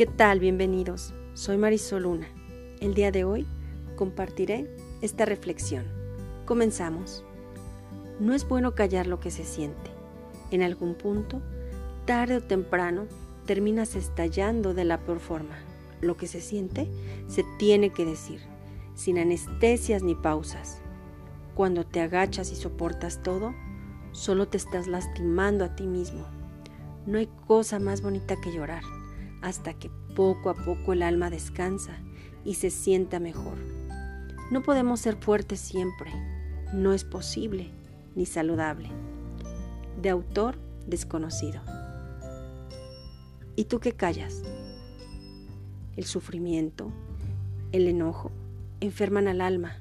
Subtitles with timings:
[0.00, 0.40] ¿Qué tal?
[0.40, 1.12] Bienvenidos.
[1.34, 2.26] Soy Marisol Luna.
[2.80, 3.46] El día de hoy
[3.96, 5.84] compartiré esta reflexión.
[6.46, 7.22] Comenzamos.
[8.18, 9.90] No es bueno callar lo que se siente.
[10.50, 11.42] En algún punto,
[12.06, 13.08] tarde o temprano,
[13.44, 15.58] terminas estallando de la peor forma.
[16.00, 16.88] Lo que se siente
[17.28, 18.40] se tiene que decir,
[18.94, 20.80] sin anestesias ni pausas.
[21.54, 23.54] Cuando te agachas y soportas todo,
[24.12, 26.24] solo te estás lastimando a ti mismo.
[27.04, 28.82] No hay cosa más bonita que llorar
[29.42, 31.96] hasta que poco a poco el alma descansa
[32.44, 33.58] y se sienta mejor.
[34.50, 36.10] No podemos ser fuertes siempre,
[36.72, 37.70] no es posible
[38.14, 38.90] ni saludable.
[40.00, 41.60] De autor desconocido.
[43.56, 44.42] ¿Y tú qué callas?
[45.96, 46.90] El sufrimiento,
[47.72, 48.30] el enojo,
[48.80, 49.76] enferman al alma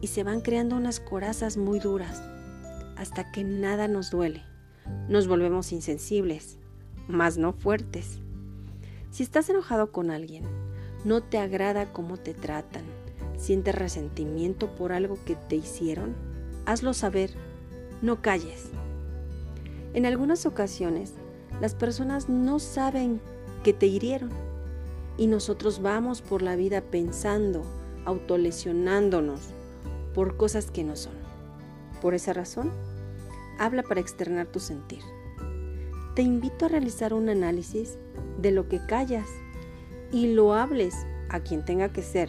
[0.00, 2.22] y se van creando unas corazas muy duras
[2.96, 4.42] hasta que nada nos duele.
[5.08, 6.58] Nos volvemos insensibles,
[7.08, 8.20] mas no fuertes.
[9.12, 10.42] Si estás enojado con alguien,
[11.04, 12.84] no te agrada cómo te tratan,
[13.36, 16.14] sientes resentimiento por algo que te hicieron,
[16.64, 17.34] hazlo saber,
[18.00, 18.70] no calles.
[19.92, 21.12] En algunas ocasiones,
[21.60, 23.20] las personas no saben
[23.62, 24.30] que te hirieron
[25.18, 27.64] y nosotros vamos por la vida pensando,
[28.06, 29.40] autolesionándonos
[30.14, 31.12] por cosas que no son.
[32.00, 32.72] Por esa razón,
[33.58, 35.02] habla para externar tu sentir
[36.14, 37.98] te invito a realizar un análisis
[38.38, 39.28] de lo que callas
[40.10, 40.94] y lo hables
[41.30, 42.28] a quien tenga que ser.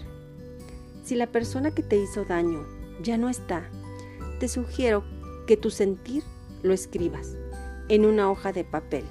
[1.03, 2.65] Si la persona que te hizo daño
[3.01, 3.69] ya no está,
[4.39, 5.03] te sugiero
[5.47, 6.23] que tu sentir
[6.61, 7.37] lo escribas
[7.89, 9.03] en una hoja de papel.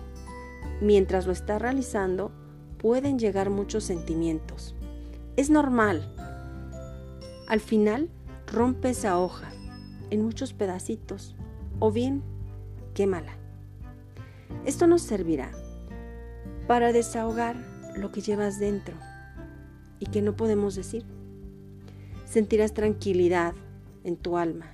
[0.81, 2.33] Mientras lo estás realizando,
[2.79, 4.75] pueden llegar muchos sentimientos.
[5.37, 6.15] Es normal.
[7.47, 8.09] Al final,
[8.47, 9.53] rompe esa hoja
[10.11, 11.37] en muchos pedacitos
[11.79, 12.23] o bien
[12.95, 13.42] quémala.
[14.65, 15.51] Esto nos servirá
[16.67, 17.57] para desahogar
[17.97, 18.95] lo que llevas dentro
[19.99, 21.05] y que no podemos decir.
[22.25, 23.55] Sentirás tranquilidad
[24.05, 24.67] en tu alma.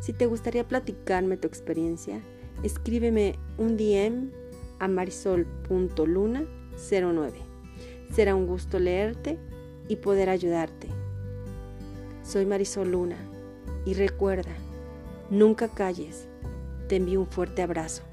[0.00, 2.20] Si te gustaría platicarme tu experiencia,
[2.62, 4.30] escríbeme un DM
[4.78, 7.32] a marisol.luna09.
[8.10, 9.38] Será un gusto leerte
[9.88, 10.88] y poder ayudarte.
[12.22, 13.18] Soy Marisol Luna
[13.84, 14.52] y recuerda,
[15.30, 16.28] nunca calles.
[16.88, 18.09] Te envío un fuerte abrazo.